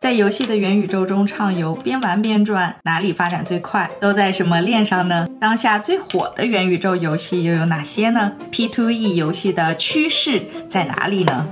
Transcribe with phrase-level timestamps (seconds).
[0.00, 3.90] 在游戏的元宇宙中畅游，边玩边赚，哪里发展最快？
[4.00, 5.28] 都在什么链上呢？
[5.38, 11.46] 当下最火的元宇宙游戏又有哪些呢？P to E 游戏的趋势在哪里呢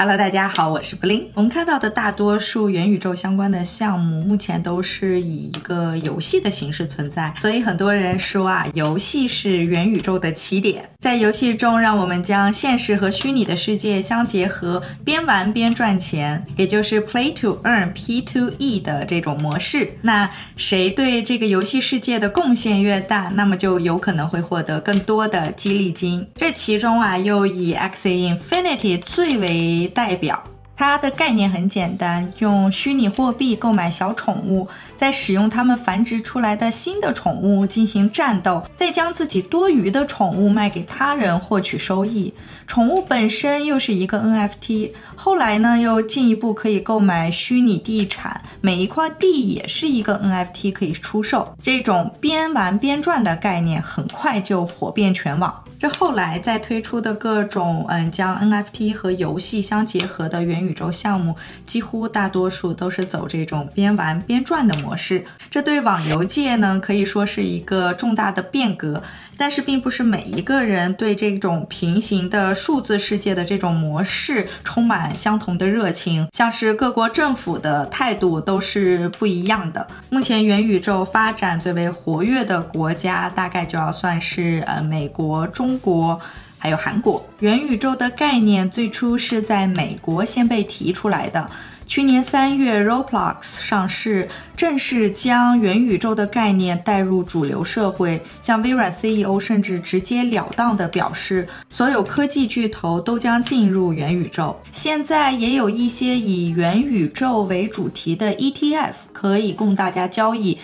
[0.00, 1.28] ？Hello，大家好，我是布灵。
[1.34, 10.88] 我们看到的大多数元宇宙相关的项目，目前都是以一个游戏的形式存在，所以很多人说啊，游戏是元宇宙的起点。
[11.00, 19.94] 在游戏中，让我们将现实和虚拟的世界相结合，边玩边赚钱，也就是 Play to Earn（P to E） 的这种模式。
[20.02, 26.24] 那谁对这个游戏世界的贡献越大，那么就有可能会获得更多的激励金。
[26.36, 30.42] 这其中啊，又以 X Infinity 最为代表，
[30.76, 42.32] 它的概念很简单，用虚拟货币购买小宠物，再使用它们繁殖出来的新的宠物进行战斗，再将自己多余的宠物卖给他人获取收益。
[42.66, 51.56] 宠物本身又是一个 NFT，后来呢又进一步可以购买虚拟地产，每一块地也是一个 NFT 可以出售。
[51.62, 55.64] 这种边玩边赚的概念很快就火遍全网。
[55.78, 65.24] 这后来在推出的各种嗯，将 NFT 和游戏相结合的元宇宙项目，几乎大多数都是走这种边玩边赚的模式。
[65.48, 69.02] 这对网游界呢，可以说是一个重大的变革。
[69.38, 79.86] 但是，并不是每一个人对这种平行的数字世界的这种模式充满相同的热情，像是各国政府的态度都是不一样的。
[80.10, 86.20] 目前，元宇宙发展最为活跃的国家，大概就要算是呃美国、中国，
[86.58, 87.24] 还有韩国。
[87.38, 91.48] 元宇宙的概念最初是在美国先被提出来的。
[91.88, 98.20] 去年三月，Roblox 上市，正式将元宇宙的概念带入主流社会。
[98.42, 104.60] 像微软 CEO 甚至直截了当地表示，所有科技巨头都将进入元宇宙。
[104.70, 110.58] 现在也有一些以元宇宙为主题的 ETF 可以供大家交易，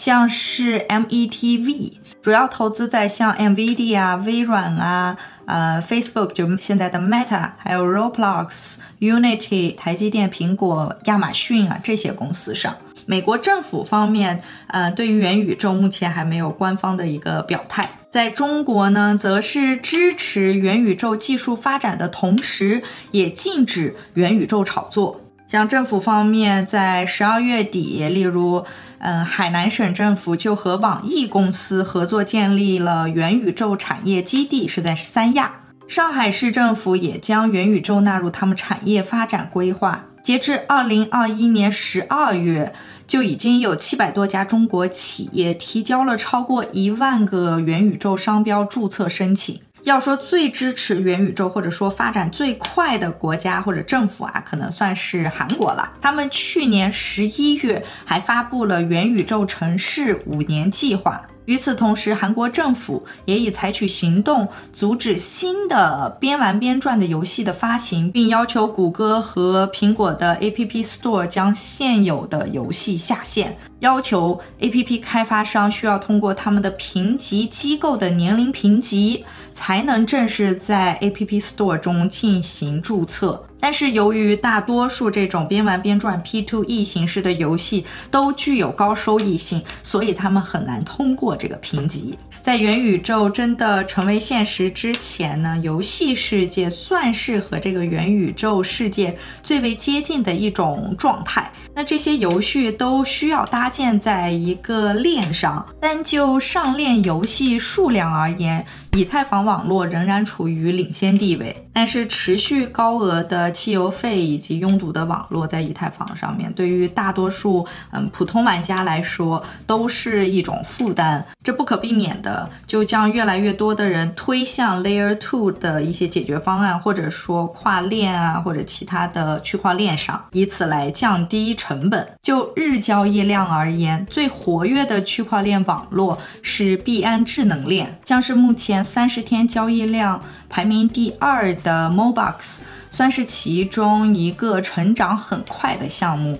[0.00, 5.14] 像是 METV，主要投资在像 NVIDIA、微软啊。
[5.44, 12.74] 呃，Facebook 就现在的 Meta，还有 Roblox、Unity、台积电、苹果、亚马逊啊这些公司上。
[13.04, 17.90] 美国政府方面，呃，对于元宇宙目前还没有官方的一个表态。
[18.08, 25.20] 在中国呢，则是支持元宇宙技术发展的同时，也禁止元宇宙炒作。
[25.50, 28.64] 像政府方面，在十二月底，例如，
[29.00, 35.62] 嗯，海南省政府就和网易公司合作建立了元宇宙产业基地，是在三亚。
[35.88, 40.04] 上海市政府也将元宇宙纳入他们产业发展规划。
[40.22, 42.72] 截至二零二一年十二月，
[43.08, 49.58] 就已经有七百多家中国企业提交了超过一万个元宇宙商标注册申请。
[49.84, 55.92] 要说最支持元宇宙或者说发展最快的国家或者政府啊，可能算是韩国了。
[56.00, 61.26] 他们去年十一月还发布了元宇宙城市五年计划。
[61.46, 83.44] 与此同时，韩国政府也已采取行动，阻止新的边玩边赚的游戏的发行，并要求谷歌和苹果的 App Store 将现有的游戏下线，要求 App 开发商需要通过他们的评级机构的年龄评级，才能正式在 App Store 中进行注册。
[83.58, 92.18] 但是由于大多数这种边玩边赚 P to E 形式的游戏都具有高收益性，所以他们很难通过这个评级。
[92.42, 101.52] 在元宇宙真的成为现实之前呢，游戏世界算是和这个元宇宙世界最为接近的一种状态。
[101.74, 108.64] 那这些游戏都需要搭建在一个链上，单就上链游戏数量而言。
[108.96, 121.24] 以太坊网络仍然处于领先地位，但是持续高额的汽油费以及拥堵的网络在以太坊上面，对于大多数嗯普通玩家来说都是一种负担。
[121.44, 122.29] 这不可避免的
[122.66, 132.06] 就将越来越多的人推向 Layer Two 的一些解决方案，或者说跨链啊或者其他的区块链上，以此来降低成本。
[132.22, 138.80] 就日交易量而言，最活跃的区块链网络是币安智能链，像是目前。
[138.82, 142.58] 三十天交易量排名第二的 Mobox
[142.90, 146.38] 算是其中一个成长很快的项目。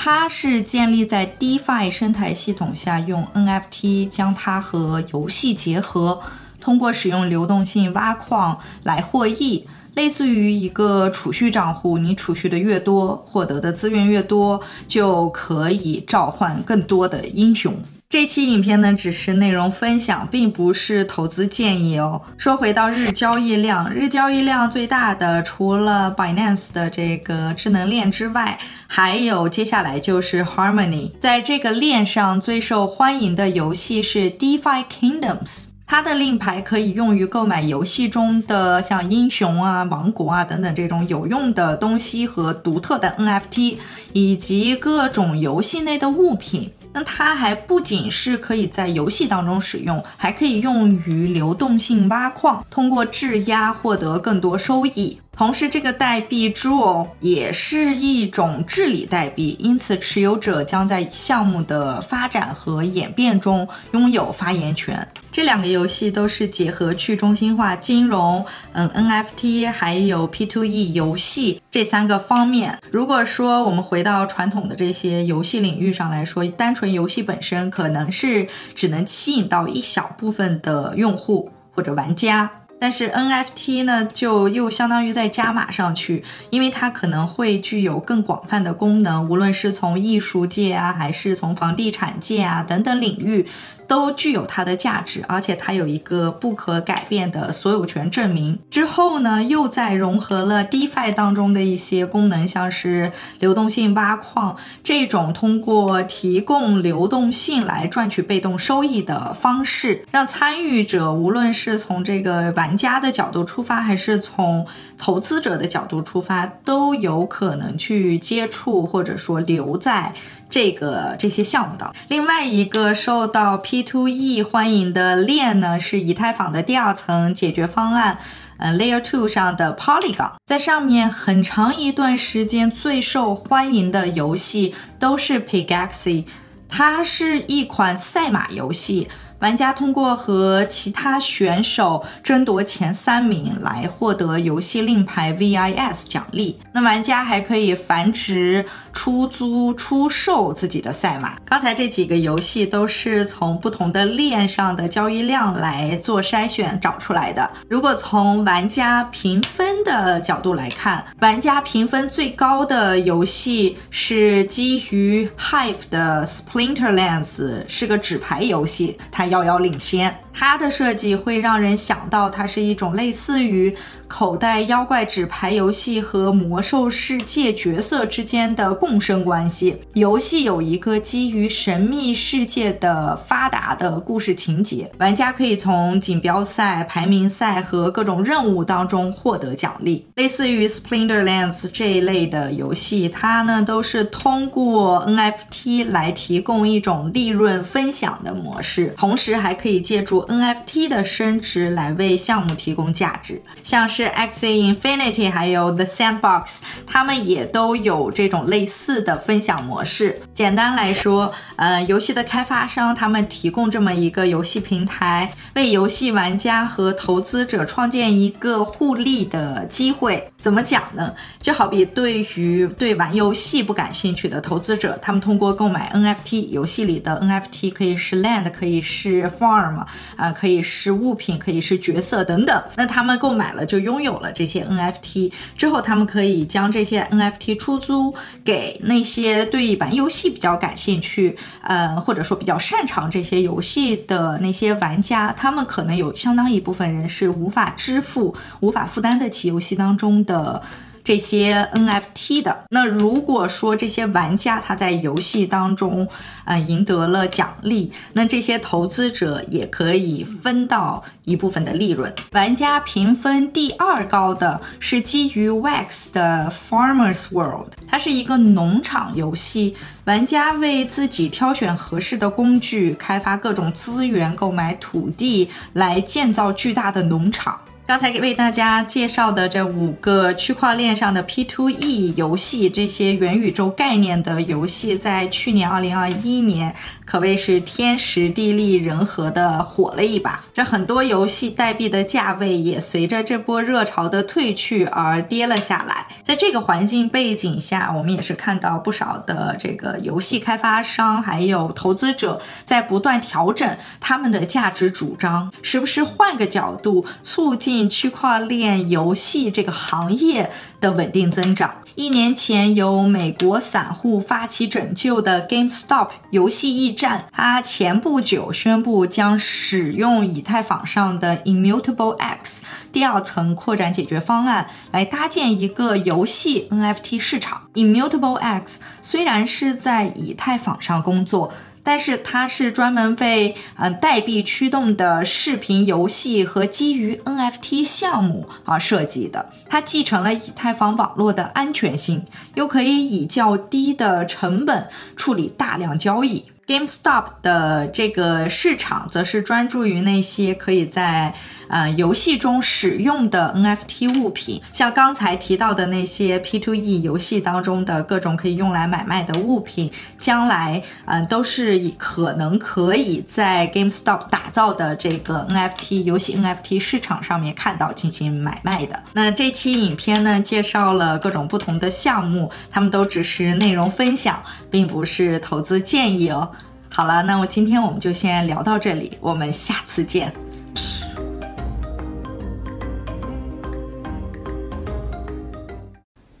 [0.00, 6.22] 它是建立在 DeFi 生态系统下，用 NFT 将它和游戏结合，
[6.60, 9.66] 通过使用流动性挖矿来获益，
[9.96, 11.98] 类似于一个储蓄账户。
[11.98, 17.74] 你储蓄的越多，获得的资源越多，就可以召唤更多的英雄。
[18.10, 22.22] 这期影片呢，只是内容分享，并不是投资建议哦。
[22.38, 31.10] 说回到日交易量，日交易量最大的除了 Binance 的这个智能链之外，还有接下来就是 Harmony。
[31.20, 43.76] 在这个链上最受欢迎的游戏是 DeFi Kingdoms，它的令牌可以用于购买游戏中的像英雄啊、王国啊等等这种有用的东西和独特的 NFT，
[44.14, 46.70] 以及各种游戏内的物品。
[46.92, 55.20] 那它还不仅是可以在游戏当中使用，还可以用于流动性挖矿，通过质押获得更多收益。
[55.32, 65.06] 同时，这个代币 Jewel 也是一种治理代币，因此持有者将在项目的发展和演变中拥有发言权。
[65.30, 72.78] 这两个游戏都是结合去中心化金融、嗯 NFT 还有 P2E 游戏这三个方面。
[72.90, 82.50] 如果说我们回到传统的这些游戏领域上来说，单纯游戏本身可能是只能吸引到一小部分的用户或者玩家。
[82.80, 93.48] 但是 NFT 呢，就又相当于在加码上去，因为它可能会具有更广泛的功能，无论是从艺术界啊，还是从房地产界啊等等领域。
[93.88, 98.58] 都具有它的价值，而且它有一个不可改变的所有权证明。
[98.70, 114.66] 之后呢，又在融合了 DeFi 当中的一些功能，像是流动性挖矿这种通过提供流动性来赚取被动收益的方式，让参与者无论是从这个玩家的角度出发，还是从
[114.98, 120.12] 投资者的角度出发，都有可能去接触或者说留在。
[120.50, 128.18] 这个这些项目的另外一个受到 P2E 欢迎的链呢，是以太坊的第二层解决方案，
[128.58, 136.24] 嗯，Layer Two 上的 Polygon，在上面很长一段时间最受欢迎的游戏都是 p i g a x i
[136.68, 139.08] 它是一款赛马游戏。
[139.40, 146.58] 玩家通过和其他选手争夺前三名来获得游戏令牌 VIS 奖励。
[146.72, 148.66] 那玩家还可以繁殖、
[148.98, 151.36] 出租、出售自己的赛马。
[151.44, 157.48] 刚才这几个游戏都是从不同的链上的交易量来做筛选找出来的。
[157.68, 169.28] 如果从玩家评分的角度来看，玩家评分最高的游戏是基于 Hive 的 Splinterlands，是个纸牌游戏，它。
[169.28, 170.18] 遥遥领先。
[170.38, 173.74] 它的设计会让人想到，它是一种类似于
[174.06, 179.82] 口袋妖怪纸牌游戏和魔兽世界角色之间的共生关系。
[179.94, 190.06] 游戏有一个基于神秘世界的发达的故事情节，玩家可以从锦标赛、排名赛和各种任务当中获得奖励。
[190.14, 200.27] 类似于 Splinterlands 这一类的游戏，它呢都是通过 NFT 来提供一种利润分享的模式，同时还可以借助。
[200.28, 210.20] NFT 的升值来为项目提供价值，像是 X Infinity 还有 The Sandbox，他们也都有这种类似的分享模式。
[210.34, 220.30] 简单来说，呃，游戏的开发商他们提供这么一个游戏平台，为游戏玩家和投资者创建一个互利的机会。
[220.40, 221.14] 怎么讲呢？
[221.40, 229.84] 就好比对于对玩游戏不感兴趣的投资者，他们通过购买 NFT，游戏里的 NFT 可以是 land，可以是 farm。
[230.18, 232.62] 啊，可以是物品，可以是角色等等。
[232.76, 238.12] 那他们购买了就拥有了这些 NFT，之后他们可以将这些 NFT 出租
[238.44, 245.32] 给那些对玩游戏比较感兴趣，呃，或者说比较擅长这些游戏的那些玩家。
[245.38, 250.60] 他们可能有相当一部分人是无法支付、无法负担得起游戏当中的。
[251.08, 256.06] 这些 NFT 的那如果说这些玩家他在游戏当中
[256.44, 262.14] 呃赢得了奖励，那这些投资者也可以分到一部分的利润。
[262.32, 269.74] 玩家评分第二高的是基于 Wax 的 Farmers World，它是一个农场游戏，
[270.04, 277.58] 玩家为自己挑选合适的工具，开发各种资源，购买土地来建造巨大的农场。
[277.88, 286.76] 刚才给为大家介绍的这五个区块链上的 P2E 游戏，这些元宇宙概念的游戏，在去年二零二一年
[287.08, 290.44] 可谓是天时地利人和的火了一把。
[290.52, 296.06] 这很多游戏代币的价位也随着这波热潮的退去而跌了下来。
[296.22, 311.72] 在这个环境背景下，我们也是看到不少的这个游戏开发商还有投资者在不断调整他们的价值主张，时不时换个角度促进区块链游戏这个行业的稳定增长。
[311.98, 322.62] 一年前由美国散户发起拯救的 GameStop 游戏驿站，它前不久宣布将使用以太坊上的 Immutable X
[322.92, 327.62] 第二层扩展解决方案来搭建一个游戏 NFT 市场。
[327.74, 331.52] Immutable X 虽然是在以太坊上工作。
[331.88, 339.48] 但是它是专门为嗯代币驱动的视频游戏和基于 NFT 项目啊设计的。
[339.70, 342.26] 它继承了以太坊网络的安全性，
[342.56, 346.44] 又可以以较低的成本处理大量交易。
[346.66, 351.34] GameStop 的这个市场则是专注于那些可以在
[351.68, 369.02] 呃游戏中使用的 NFT 物品，像刚才提到的那些 P2E 游戏当中的各种可以用来买卖的物品，将来嗯都是可能可以在 GameStop 打造的这个 NFT 游戏 NFT 市场上面看到进行买卖的。
[369.12, 376.48] 那这期影片呢，介绍了各种不同的项目，他们都只是内容分享，并不是投资建议哦。
[376.90, 380.32] 好了，那我今天我们就先聊到这里，我们下次见。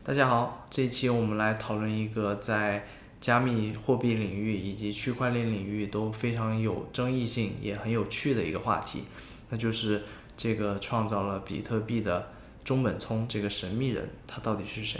[0.08, 2.86] 大家好，这一期我们来讨论一个在
[3.20, 9.04] 加密货币领域以及区块链领域都非常有争议性也很有趣的一个话题，
[9.50, 12.30] 那就是这个创造了比特币的
[12.64, 14.98] 中本聪这个神秘人，他到底是谁？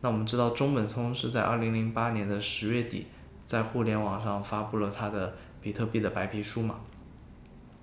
[0.00, 3.06] 那我们知道中本聪是在二零零八年的十月底。
[3.44, 6.80] 在互联网上发布了他的比特币的白皮书嘛？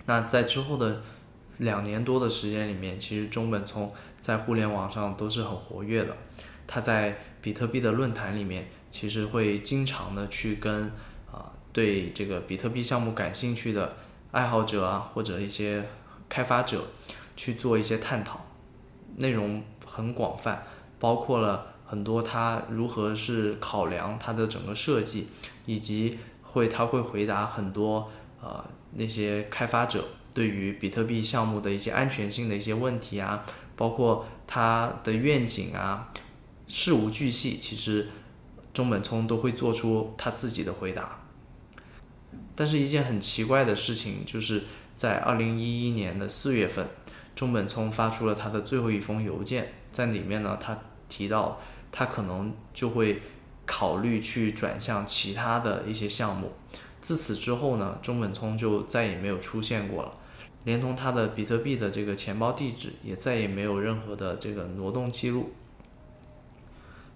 [0.07, 1.01] 那在之后的
[1.59, 6.17] 两年多的时间里面，其实中本聪在互联网上都是很活跃的。
[6.65, 10.91] 他在比特币的论坛里面，其实会经常的去跟
[11.31, 13.95] 啊对这个比特币项目感兴趣的
[14.31, 15.87] 爱好者啊或者一些
[16.27, 16.81] 开发者
[17.35, 18.45] 去做一些探讨，
[19.17, 20.65] 内容很广泛，
[20.99, 21.67] 包括了。
[21.89, 25.27] 很多他如何是考量他的整个设计，
[25.65, 28.07] 以及会他会回答很多
[28.39, 28.63] 呃
[28.93, 30.05] 那些开发者
[30.39, 33.43] 对于比特币项目的一些安全性的一些问题啊，
[33.75, 36.07] 包括他的愿景啊，
[36.69, 38.07] 事无巨细，其实
[38.71, 41.19] 中本聪都会做出他自己的回答。
[42.55, 44.63] 但是，一件很奇怪的事情，就是
[44.95, 46.87] 在二零一一年的四月份，
[47.35, 50.79] 中本聪发出了他的最后一封邮件，在里面呢，他
[51.09, 51.59] 提到。
[51.91, 53.19] 他可能就会
[53.65, 56.51] 考虑去转向其他的一些项目。
[57.01, 60.13] 自此之后呢，中本聪就再也没有出现过了，
[60.69, 65.51] 连同他的比特币的这个钱包地址也再也没有任何的这个挪动记录。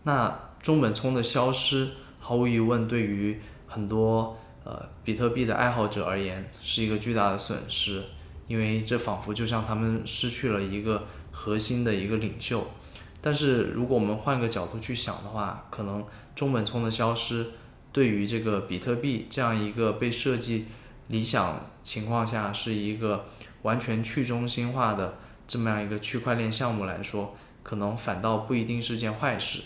[0.01, 8.01] 那中本聪的消失，毫无疑问对于很多呃比特币的爱好者而言是一个巨大的损失，
[8.47, 12.65] 因为这仿佛就像他们失去了一个核心的一个领袖。
[13.21, 17.51] 但是如果我们换个角度去想的话，可能中本聪的消失，
[17.91, 20.65] 对于这个比特币这样一个被设计
[21.07, 23.25] 理想情况下是一个
[23.63, 25.15] 完全去中心化的
[25.47, 29.61] 这么样一个区块链项目来说，可能反倒不一定是件坏事，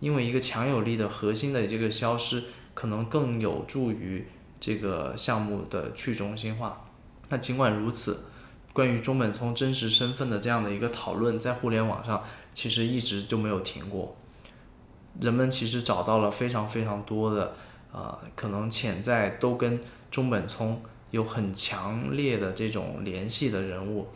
[0.00, 4.26] 因为一个强有力的核心的这个消失，可能更有助于
[4.58, 6.86] 这个项目的去中心化。
[7.28, 8.26] 那尽管如此，
[8.72, 12.22] 关于中本聪真实身份的这样的一个讨论，在互联网上。
[12.52, 14.16] 其实一直就没有停过，
[15.20, 17.54] 人们其实找到了非常非常多的，
[17.92, 24.08] 呃，可能潜在都跟中本聪有很强烈的这种联系的人物。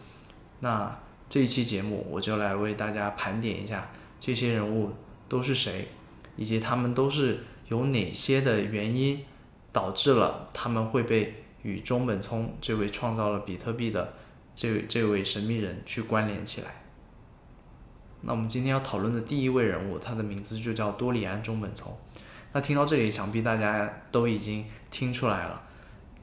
[0.60, 0.98] 那
[1.28, 4.92] 这一期节目我就来为大家盘点一下这些人物
[5.28, 5.88] 都是谁，
[6.36, 9.24] 以及他们都是有哪些的原因
[9.72, 14.14] 导致了他们会被与中本聪这位创造了比特币的
[14.54, 16.68] 这位这位神秘人去关联起来。
[18.20, 21.94] 那我们今天要讨论的第一位人物，他的名字就叫多里安中本聪。
[22.52, 25.62] 那听到这里，想必大家都已经听出来了，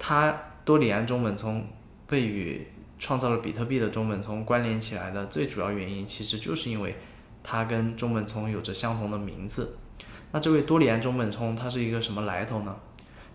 [0.03, 1.63] 他多里安中本聪
[2.08, 2.67] 被与
[2.98, 6.96] 创造了比特币的中本聪关联起来的最主要原因，其实就是因为
[7.43, 9.77] 他跟中本聪有着相同的名字。
[10.31, 12.75] 那这位多里安中本聪他是一个什么来头呢？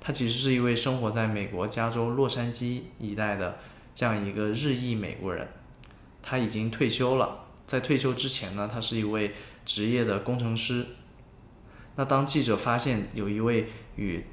[0.01, 3.59] 他其实是一位生活在美国加州洛杉矶一带的
[3.95, 5.47] 这样一个日裔美国人，
[6.21, 7.45] 他已经退休了。
[7.65, 9.33] 在退休之前呢，他是一位
[9.65, 10.85] 职业的工程师。
[11.95, 14.25] 那当记者发现有一位与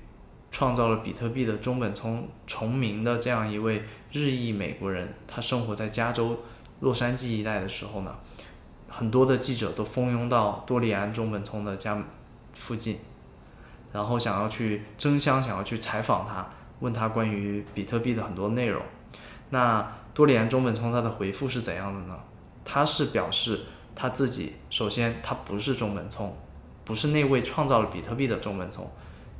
[0.53, 3.81] 创造了比特币的中本聪重名的这样一位
[4.11, 6.43] 日裔美国人，他生活在加州
[6.81, 8.15] 洛杉矶一带的时候呢，
[8.87, 11.97] 很多的记者都蜂拥到多利安中本聪的家
[12.53, 12.99] 附近，
[13.91, 16.47] 然后想要去争相想要去采访他，
[16.81, 18.79] 问他关于比特币的很多内容。
[19.49, 22.15] 那多利安中本聪他的回复是怎样的呢？
[22.63, 23.61] 他是表示
[23.95, 26.37] 他自己首先他不是中本聪，
[26.85, 28.87] 不是那位创造了比特币的中本聪，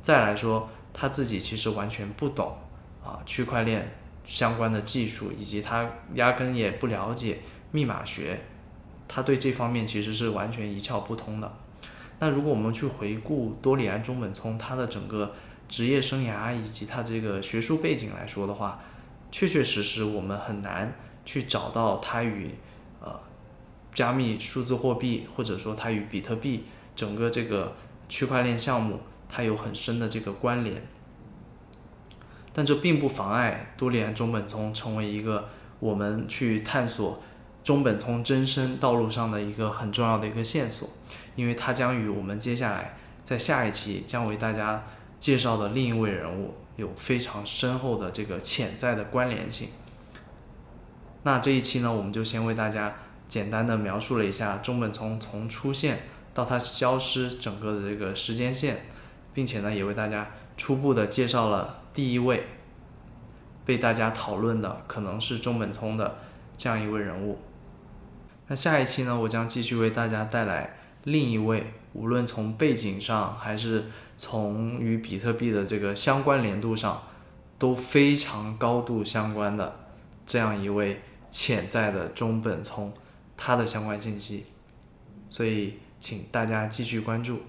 [0.02, 2.56] 再来说他自己其实完全不懂
[3.04, 7.40] 啊区块链相关的技术，以及他压根也不了解
[7.72, 8.40] 密码学，
[9.06, 11.52] 他对这方面其实是完全一窍不通的。
[12.20, 15.34] 那如果我们去回顾多里安中本聪他的整个
[15.68, 18.80] 职业生涯以及他这个学术背景来说的话，
[19.32, 22.54] 确确实实我们很难去找到他与
[23.00, 23.20] 呃
[23.92, 27.74] 加密数字货币或者说他与比特币整个这个
[28.08, 29.00] 区块链项目
[29.34, 30.86] 它有很深的这个关联。
[32.52, 35.48] 但这并不妨碍多里安中本聪成为一个
[35.80, 37.20] 我们去探索
[37.64, 40.88] 中本聪真身道路上的一个很重要的一个线索。
[41.34, 44.84] 因为它将与我们接下来在下一期将为大家
[45.18, 49.70] 介绍的另一位人物有非常深厚的这个潜在的关联性。
[51.24, 52.94] 那这一期呢，我们就先为大家
[53.26, 56.00] 简单的描述了一下中本聪从出现
[56.32, 58.86] 到他消失整个的这个时间线，
[59.34, 62.44] 并且呢，也为大家初步的介绍了第一位
[63.66, 66.16] 被大家讨论的可能是中本聪的
[66.56, 67.38] 这样一位人物。
[68.46, 70.78] 那下一期呢，我将继续为大家带来。
[71.04, 77.02] 另一位，无论从背景上还是从与比特币的这个相关联度上，
[77.58, 79.80] 都非常高度相关的
[80.26, 82.90] 这样一位潜在的中本聪，
[83.36, 84.46] 他的相关信息，
[85.28, 87.40] 所以请大家继续关注。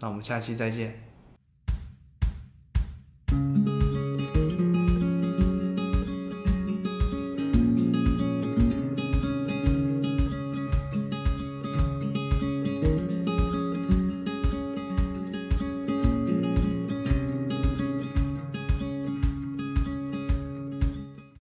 [0.00, 1.09] 那我们下期再见。